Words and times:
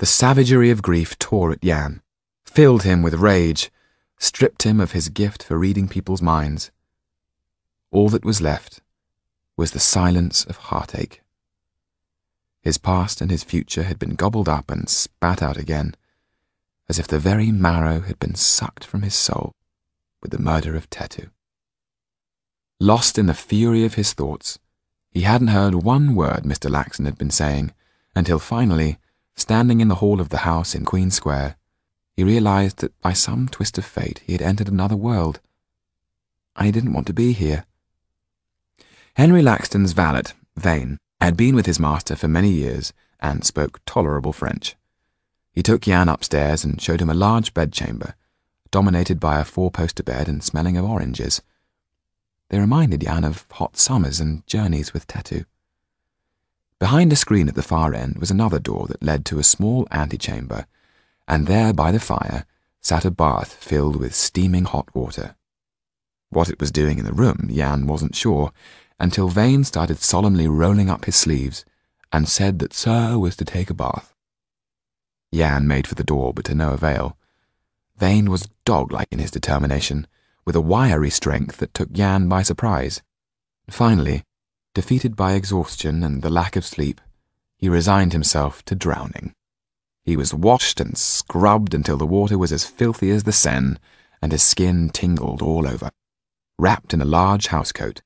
The 0.00 0.06
savagery 0.06 0.70
of 0.70 0.80
grief 0.80 1.18
tore 1.18 1.52
at 1.52 1.62
Yann, 1.62 2.00
filled 2.46 2.84
him 2.84 3.02
with 3.02 3.12
rage, 3.20 3.70
stripped 4.16 4.62
him 4.62 4.80
of 4.80 4.92
his 4.92 5.10
gift 5.10 5.42
for 5.42 5.58
reading 5.58 5.88
people's 5.88 6.22
minds. 6.22 6.70
All 7.90 8.08
that 8.08 8.24
was 8.24 8.40
left 8.40 8.80
was 9.58 9.72
the 9.72 9.78
silence 9.78 10.46
of 10.46 10.56
heartache. 10.56 11.20
His 12.62 12.78
past 12.78 13.20
and 13.20 13.30
his 13.30 13.44
future 13.44 13.82
had 13.82 13.98
been 13.98 14.14
gobbled 14.14 14.48
up 14.48 14.70
and 14.70 14.88
spat 14.88 15.42
out 15.42 15.58
again, 15.58 15.94
as 16.88 16.98
if 16.98 17.06
the 17.06 17.18
very 17.18 17.52
marrow 17.52 18.00
had 18.00 18.18
been 18.18 18.34
sucked 18.34 18.84
from 18.84 19.02
his 19.02 19.14
soul 19.14 19.54
with 20.22 20.30
the 20.30 20.38
murder 20.38 20.76
of 20.76 20.88
Tetu. 20.88 21.28
Lost 22.80 23.18
in 23.18 23.26
the 23.26 23.34
fury 23.34 23.84
of 23.84 23.96
his 23.96 24.14
thoughts, 24.14 24.58
he 25.10 25.22
hadn't 25.22 25.48
heard 25.48 25.74
one 25.74 26.14
word 26.14 26.44
Mr. 26.44 26.70
Laxton 26.70 27.04
had 27.04 27.18
been 27.18 27.30
saying 27.30 27.74
until 28.16 28.38
finally, 28.38 28.96
standing 29.36 29.80
in 29.80 29.88
the 29.88 29.96
hall 29.96 30.20
of 30.20 30.28
the 30.28 30.38
house 30.38 30.74
in 30.74 30.84
Queen 30.84 31.10
Square, 31.10 31.56
he 32.16 32.24
realized 32.24 32.78
that 32.78 32.98
by 33.00 33.12
some 33.12 33.48
twist 33.48 33.78
of 33.78 33.84
fate 33.84 34.20
he 34.26 34.32
had 34.32 34.42
entered 34.42 34.68
another 34.68 34.96
world. 34.96 35.40
And 36.56 36.66
he 36.66 36.72
didn't 36.72 36.92
want 36.92 37.06
to 37.06 37.12
be 37.12 37.32
here. 37.32 37.64
Henry 39.14 39.42
Laxton's 39.42 39.92
valet, 39.92 40.32
Vane, 40.56 40.98
had 41.20 41.36
been 41.36 41.54
with 41.54 41.66
his 41.66 41.80
master 41.80 42.16
for 42.16 42.28
many 42.28 42.50
years 42.50 42.92
and 43.20 43.44
spoke 43.44 43.80
tolerable 43.86 44.32
French. 44.32 44.76
He 45.52 45.62
took 45.62 45.86
Yann 45.86 46.08
upstairs 46.08 46.64
and 46.64 46.80
showed 46.80 47.00
him 47.00 47.10
a 47.10 47.14
large 47.14 47.52
bedchamber, 47.54 48.14
dominated 48.70 49.18
by 49.18 49.40
a 49.40 49.44
four-poster 49.44 50.02
bed 50.02 50.28
and 50.28 50.42
smelling 50.42 50.76
of 50.76 50.84
oranges. 50.84 51.42
They 52.48 52.58
reminded 52.58 53.02
Yann 53.02 53.24
of 53.24 53.46
hot 53.52 53.76
summers 53.76 54.20
and 54.20 54.46
journeys 54.46 54.92
with 54.92 55.06
Tetu. 55.06 55.44
Behind 56.80 57.12
a 57.12 57.16
screen 57.16 57.46
at 57.46 57.54
the 57.54 57.62
far 57.62 57.92
end 57.92 58.16
was 58.18 58.30
another 58.30 58.58
door 58.58 58.86
that 58.88 59.02
led 59.02 59.26
to 59.26 59.38
a 59.38 59.44
small 59.44 59.86
antechamber, 59.90 60.66
and 61.28 61.46
there 61.46 61.74
by 61.74 61.92
the 61.92 62.00
fire 62.00 62.46
sat 62.80 63.04
a 63.04 63.10
bath 63.10 63.52
filled 63.52 63.96
with 63.96 64.14
steaming 64.14 64.64
hot 64.64 64.88
water. 64.94 65.36
What 66.30 66.48
it 66.48 66.58
was 66.58 66.72
doing 66.72 66.98
in 66.98 67.04
the 67.04 67.12
room, 67.12 67.48
Yann 67.50 67.86
wasn't 67.86 68.16
sure, 68.16 68.50
until 68.98 69.28
Vane 69.28 69.64
started 69.64 69.98
solemnly 69.98 70.48
rolling 70.48 70.88
up 70.88 71.04
his 71.04 71.16
sleeves 71.16 71.66
and 72.12 72.26
said 72.26 72.58
that 72.60 72.72
Sir 72.72 73.18
was 73.18 73.36
to 73.36 73.44
take 73.44 73.68
a 73.68 73.74
bath. 73.74 74.14
Yann 75.30 75.68
made 75.68 75.86
for 75.86 75.94
the 75.94 76.02
door, 76.02 76.32
but 76.32 76.46
to 76.46 76.54
no 76.54 76.72
avail. 76.72 77.16
Vane 77.98 78.30
was 78.30 78.48
dog-like 78.64 79.08
in 79.10 79.18
his 79.18 79.30
determination, 79.30 80.06
with 80.46 80.56
a 80.56 80.60
wiry 80.62 81.10
strength 81.10 81.58
that 81.58 81.74
took 81.74 81.90
Yann 81.92 82.26
by 82.26 82.42
surprise. 82.42 83.02
Finally, 83.68 84.24
defeated 84.74 85.16
by 85.16 85.32
exhaustion 85.32 86.02
and 86.02 86.22
the 86.22 86.30
lack 86.30 86.56
of 86.56 86.64
sleep, 86.64 87.00
he 87.56 87.68
resigned 87.68 88.12
himself 88.12 88.64
to 88.64 88.74
drowning. 88.74 89.32
He 90.02 90.16
was 90.16 90.32
washed 90.32 90.80
and 90.80 90.96
scrubbed 90.96 91.74
until 91.74 91.96
the 91.96 92.06
water 92.06 92.38
was 92.38 92.52
as 92.52 92.64
filthy 92.64 93.10
as 93.10 93.24
the 93.24 93.32
Seine, 93.32 93.76
and 94.22 94.32
his 94.32 94.42
skin 94.42 94.90
tingled 94.90 95.42
all 95.42 95.66
over. 95.66 95.90
Wrapped 96.58 96.94
in 96.94 97.00
a 97.00 97.06
large 97.06 97.48
housecoat, 97.48 98.00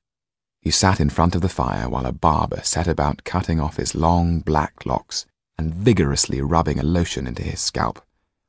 he 0.61 0.71
sat 0.71 0.99
in 0.99 1.11
front 1.11 1.35
of 1.35 1.41
the 1.41 1.49
fire 1.49 1.87
while 1.87 2.07
a 2.07 2.11
barber 2.11 2.61
set 2.63 2.87
about 2.87 3.23
cutting 3.23 3.59
off 3.59 3.77
his 3.77 3.93
long 3.93 4.39
black 4.39 4.85
locks 4.85 5.27
and 5.59 5.73
vigorously 5.73 6.41
rubbing 6.41 6.79
a 6.79 6.83
lotion 6.83 7.27
into 7.27 7.43
his 7.43 7.59
scalp, 7.59 8.03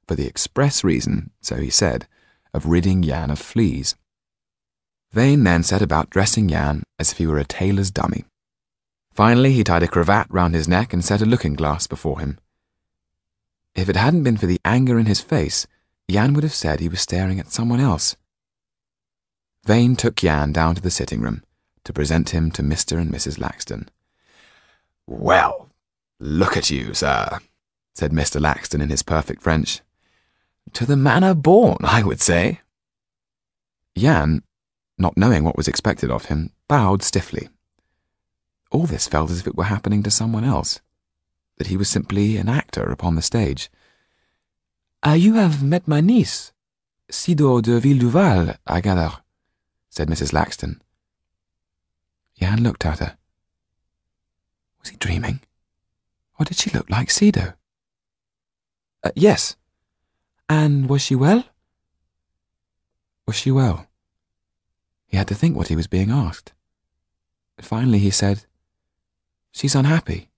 for 0.09 0.15
the 0.15 0.27
express 0.27 0.83
reason, 0.83 1.31
so 1.43 1.57
he 1.57 1.69
said, 1.69 2.09
of 2.55 2.67
ridding 2.67 3.03
Yann 3.03 3.31
of 3.31 3.39
fleas. 3.39 3.97
Vane 5.13 5.45
then 5.45 5.63
set 5.63 5.83
about 5.83 6.11
dressing 6.11 6.49
Yann 6.49 6.83
as 6.99 7.13
if 7.13 7.19
he 7.19 7.27
were 7.27 7.39
a 7.39 7.45
tailor's 7.45 7.91
dummy. 7.91 8.25
Finally, 9.13 9.53
he 9.53 9.65
tied 9.65 9.83
a 9.83 9.89
cravat 9.89 10.27
round 10.29 10.55
his 10.55 10.69
neck 10.69 10.93
and 10.93 11.05
set 11.05 11.23
a 11.23 11.27
looking 11.27 11.55
glass 11.55 11.87
before 11.87 12.21
him. 12.21 12.39
If 13.75 13.89
it 13.89 13.97
hadn't 13.97 14.25
been 14.25 14.37
for 14.37 14.47
the 14.47 14.61
anger 14.65 14.99
in 14.99 15.07
his 15.07 15.21
face, 15.21 15.67
Yann 16.09 16.35
would 16.35 16.45
have 16.45 16.55
said 16.55 16.81
he 16.81 16.89
was 16.89 17.01
staring 17.01 17.41
at 17.41 17.53
someone 17.53 17.81
else. 17.81 18.17
Vane 19.65 19.97
took 19.97 20.23
Yann 20.23 20.53
down 20.53 20.75
to 20.75 20.83
the 20.83 20.91
sitting 20.91 21.21
room 21.21 21.43
to 21.85 21.93
present 21.93 22.31
him 22.31 22.51
to 22.53 22.63
Mr. 22.63 23.01
and 23.01 23.11
Mrs. 23.11 23.39
Laxton. 23.39 23.89
Well, 25.07 25.71
look 26.21 26.57
at 26.57 26.71
you, 26.71 26.95
sir, 26.95 27.39
said 27.95 28.13
Mr. 28.13 28.41
Laxton 28.41 28.83
in 28.83 28.91
his 28.91 29.03
perfect 29.03 29.43
French. 29.43 29.81
To 30.75 30.85
the 30.85 30.97
manner 30.97 31.35
born, 31.35 31.79
I 31.83 32.03
would 32.03 32.21
say. 32.21 32.61
Yann, 33.95 34.43
not 34.99 35.17
knowing 35.17 35.45
what 35.45 35.57
was 35.57 35.69
expected 35.69 36.11
of 36.11 36.27
him, 36.27 36.51
bowed 36.69 37.03
stiffly. 37.03 37.49
All 38.71 38.87
this 38.87 39.09
felt 39.09 39.31
as 39.31 39.41
if 39.41 39.47
it 39.47 39.57
were 39.57 39.65
happening 39.65 40.03
to 40.03 40.11
someone 40.11 40.45
else 40.45 40.81
that 41.59 41.69
he 41.69 41.77
was 41.77 41.89
simply 41.89 42.37
an 42.37 42.49
actor 42.49 42.91
upon 42.91 43.15
the 43.15 43.23
stage. 43.23 43.71
Uh, 45.07 45.13
you 45.13 45.35
have 45.35 45.63
met 45.63 45.89
my 45.89 46.01
niece, 46.01 46.53
Sido 47.11 47.63
de 47.63 47.81
Villeduval, 47.81 48.57
I 48.67 48.81
gather, 48.81 49.13
said 49.89 50.09
Mrs. 50.09 50.33
Laxton. 50.33 50.81
Yann 52.35 52.63
looked 52.63 52.85
at 52.85 52.99
her. 52.99 53.17
Was 54.81 54.91
he 54.91 54.97
dreaming? 54.97 55.41
Or 56.39 56.45
did 56.45 56.59
she 56.59 56.71
look 56.71 56.91
like 56.91 57.09
Sido? 57.09 57.55
Uh, 59.03 59.11
yes. 59.15 59.57
And 60.49 60.89
was 60.89 61.03
she 61.03 61.15
well? 61.15 61.45
Was 63.27 63.37
she 63.37 63.51
well? 63.51 63.87
He 65.07 65.17
had 65.17 65.29
to 65.29 65.35
think 65.35 65.57
what 65.57 65.69
he 65.69 65.77
was 65.77 65.87
being 65.87 66.11
asked. 66.11 66.53
Finally 67.61 67.99
he 67.99 68.11
said, 68.11 68.45
She's 69.53 69.75
unhappy. 69.75 70.29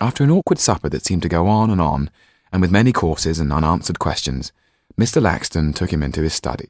After 0.00 0.24
an 0.24 0.30
awkward 0.30 0.58
supper 0.58 0.88
that 0.88 1.04
seemed 1.04 1.22
to 1.22 1.28
go 1.28 1.46
on 1.46 1.70
and 1.70 1.80
on, 1.80 2.10
and 2.52 2.60
with 2.60 2.70
many 2.70 2.92
courses 2.92 3.38
and 3.38 3.52
unanswered 3.52 3.98
questions, 3.98 4.52
Mr. 4.98 5.22
Laxton 5.22 5.74
took 5.74 5.92
him 5.92 6.02
into 6.02 6.22
his 6.22 6.34
study. 6.34 6.68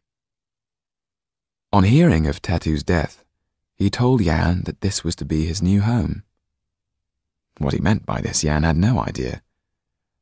On 1.73 1.85
hearing 1.85 2.27
of 2.27 2.41
Tetu's 2.41 2.83
death, 2.83 3.25
he 3.75 3.91
told 3.91 4.21
Yann 4.21 4.63
that 4.65 4.81
this 4.81 5.05
was 5.05 5.17
to 5.17 5.25
be 5.25 5.47
his 5.47 5.63
new 5.63 5.83
home. 5.83 6.23
What 7.59 7.75
he 7.75 7.81
meant 7.81 8.07
by 8.07 8.21
this, 8.21 8.45
Yann 8.45 8.63
had 8.63 8.77
no 8.77 9.01
idea. 9.01 9.43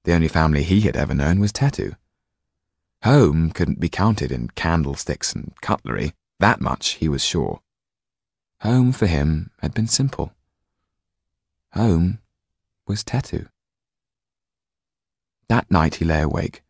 The 0.04 0.14
only 0.14 0.28
family 0.28 0.62
he 0.62 0.82
had 0.82 0.96
ever 0.96 1.14
known 1.14 1.41
was 1.41 1.52
Tetu. 1.52 1.96
Home 3.04 3.50
couldn't 3.50 3.81
be 3.81 3.91
counted 3.91 4.32
in 4.32 4.48
candlesticks 4.54 5.34
and 5.34 5.53
cutlery, 5.60 6.15
that 6.41 6.62
much 6.62 6.92
he 6.92 7.06
was 7.06 7.22
sure. 7.22 7.60
Home 8.62 8.92
for 8.92 9.06
him 9.06 9.50
had 9.60 9.75
been 9.75 9.88
simple. 9.88 10.32
Home 11.75 12.20
was 12.87 13.04
Tetu. 13.04 13.48
That 15.48 15.70
night 15.70 15.97
he 15.97 16.06
lay 16.06 16.22
awake, 16.22 16.62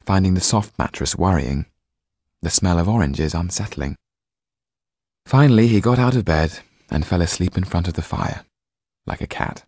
finding 0.00 0.34
the 0.34 0.40
soft 0.40 0.78
mattress 0.78 1.16
worrying, 1.16 1.66
the 2.42 2.50
smell 2.50 2.78
of 2.78 2.88
oranges 2.88 3.34
unsettling. 3.34 3.96
Finally, 5.26 5.66
he 5.66 5.80
got 5.80 5.98
out 5.98 6.14
of 6.14 6.24
bed 6.24 6.60
and 6.88 7.04
fell 7.04 7.20
asleep 7.20 7.56
in 7.56 7.64
front 7.64 7.88
of 7.88 7.94
the 7.94 8.02
fire, 8.02 8.44
like 9.04 9.20
a 9.20 9.26
cat. 9.26 9.64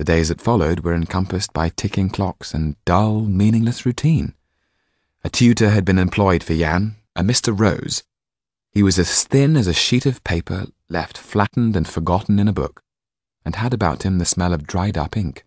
The 0.00 0.04
days 0.04 0.30
that 0.30 0.40
followed 0.40 0.80
were 0.80 0.94
encompassed 0.94 1.52
by 1.52 1.68
ticking 1.68 2.08
clocks 2.08 2.54
and 2.54 2.82
dull, 2.86 3.20
meaningless 3.20 3.84
routine. 3.84 4.32
A 5.22 5.28
tutor 5.28 5.68
had 5.68 5.84
been 5.84 5.98
employed 5.98 6.42
for 6.42 6.54
Yann, 6.54 6.96
a 7.14 7.22
Mr. 7.22 7.52
Rose. 7.54 8.02
He 8.70 8.82
was 8.82 8.98
as 8.98 9.24
thin 9.24 9.58
as 9.58 9.66
a 9.66 9.74
sheet 9.74 10.06
of 10.06 10.24
paper 10.24 10.68
left 10.88 11.18
flattened 11.18 11.76
and 11.76 11.86
forgotten 11.86 12.38
in 12.38 12.48
a 12.48 12.52
book 12.54 12.82
and 13.44 13.56
had 13.56 13.74
about 13.74 14.04
him 14.04 14.16
the 14.16 14.24
smell 14.24 14.54
of 14.54 14.66
dried 14.66 14.96
up 14.96 15.18
ink. 15.18 15.44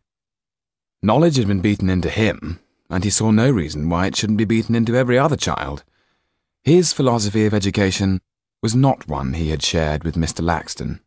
Knowledge 1.02 1.38
had 1.38 1.48
been 1.48 1.62
beaten 1.62 1.90
into 1.90 2.12
him, 2.12 2.60
and 2.92 3.04
he 3.04 3.10
saw 3.10 3.32
no 3.32 3.50
reason 3.50 3.90
why 3.90 4.06
it 4.06 4.16
shouldn't 4.16 4.38
be 4.38 4.46
beaten 4.46 4.76
into 4.76 4.96
every 4.96 5.18
other 5.18 5.36
child. 5.36 5.84
His 6.62 6.94
philosophy 6.94 7.48
of 7.48 7.56
education 7.56 8.22
was 8.62 8.76
not 8.76 9.08
one 9.08 9.34
he 9.34 9.50
had 9.50 9.64
shared 9.64 10.04
with 10.04 10.14
Mr. 10.14 10.46
Laxton. 10.46 11.00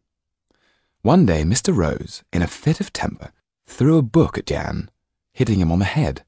One 1.07 1.25
day, 1.25 1.45
Mr. 1.45 1.73
Rose, 1.73 2.25
in 2.33 2.43
a 2.43 2.49
fit 2.49 2.81
of 2.81 2.93
temper, 2.93 3.31
threw 3.69 3.97
a 3.97 4.03
book 4.03 4.37
at 4.37 4.51
Yann, 4.51 4.91
hitting 5.33 5.61
him 5.61 5.71
on 5.71 5.79
the 5.79 5.85
head. 5.85 6.25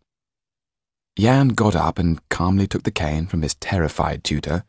Yann 1.17 1.49
got 1.49 1.75
up 1.75 1.99
and 1.99 2.21
calmly 2.29 2.69
took 2.69 2.85
the 2.85 2.93
cane 2.93 3.27
from 3.27 3.43
his 3.43 3.57
terrified 3.57 4.23
tutor, 4.23 4.63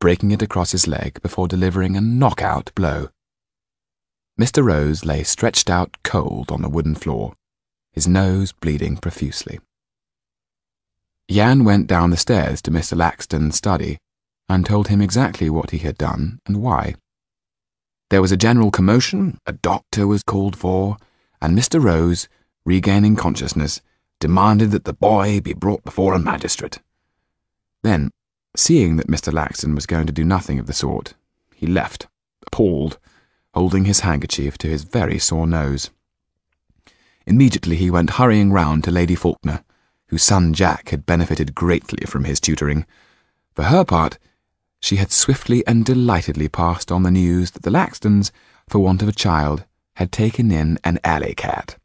breaking 0.00 0.32
it 0.32 0.42
across 0.42 0.72
his 0.72 0.88
leg 0.88 1.22
before 1.22 1.46
delivering 1.46 1.96
a 1.96 2.00
knockout 2.00 2.72
blow. 2.74 3.10
Mr. 4.36 4.64
Rose 4.64 5.04
lay 5.04 5.22
stretched 5.22 5.70
out 5.70 5.96
cold 6.02 6.50
on 6.50 6.62
the 6.62 6.68
wooden 6.68 6.96
floor, 6.96 7.34
his 7.92 8.08
nose 8.08 8.50
bleeding 8.50 8.96
profusely. 8.96 9.60
Yann 11.28 11.62
went 11.62 11.86
down 11.86 12.10
the 12.10 12.16
stairs 12.16 12.60
to 12.62 12.72
Mr. 12.72 12.96
Laxton's 12.96 13.54
study 13.54 13.98
and 14.48 14.66
told 14.66 14.88
him 14.88 15.00
exactly 15.00 15.48
what 15.48 15.70
he 15.70 15.78
had 15.78 15.96
done 15.96 16.40
and 16.46 16.60
why. 16.60 16.96
There 18.08 18.22
was 18.22 18.30
a 18.30 18.36
general 18.36 18.70
commotion, 18.70 19.38
a 19.46 19.52
doctor 19.52 20.06
was 20.06 20.22
called 20.22 20.56
for, 20.56 20.96
and 21.40 21.58
Mr. 21.58 21.82
Rose, 21.82 22.28
regaining 22.64 23.16
consciousness, 23.16 23.80
demanded 24.20 24.70
that 24.70 24.84
the 24.84 24.92
boy 24.92 25.40
be 25.40 25.52
brought 25.52 25.84
before 25.84 26.14
a 26.14 26.18
magistrate. 26.18 26.78
Then, 27.82 28.10
seeing 28.56 28.96
that 28.96 29.08
Mr. 29.08 29.32
Laxton 29.32 29.74
was 29.74 29.86
going 29.86 30.06
to 30.06 30.12
do 30.12 30.24
nothing 30.24 30.58
of 30.58 30.66
the 30.66 30.72
sort, 30.72 31.14
he 31.54 31.66
left, 31.66 32.06
appalled, 32.46 32.98
holding 33.54 33.86
his 33.86 34.00
handkerchief 34.00 34.56
to 34.58 34.68
his 34.68 34.84
very 34.84 35.18
sore 35.18 35.46
nose. 35.46 35.90
Immediately 37.26 37.76
he 37.76 37.90
went 37.90 38.10
hurrying 38.10 38.52
round 38.52 38.84
to 38.84 38.90
Lady 38.90 39.16
Faulkner, 39.16 39.64
whose 40.08 40.22
son 40.22 40.54
Jack 40.54 40.90
had 40.90 41.06
benefited 41.06 41.54
greatly 41.54 42.06
from 42.06 42.24
his 42.24 42.38
tutoring. 42.38 42.86
For 43.54 43.64
her 43.64 43.84
part, 43.84 44.18
she 44.80 44.96
had 44.96 45.12
swiftly 45.12 45.66
and 45.66 45.84
delightedly 45.84 46.48
passed 46.48 46.92
on 46.92 47.02
the 47.02 47.10
news 47.10 47.52
that 47.52 47.62
the 47.62 47.70
Laxtons, 47.70 48.30
for 48.68 48.78
want 48.78 49.02
of 49.02 49.08
a 49.08 49.12
child, 49.12 49.64
had 49.96 50.12
taken 50.12 50.50
in 50.50 50.78
an 50.84 50.98
alley 51.04 51.34
cat. 51.34 51.78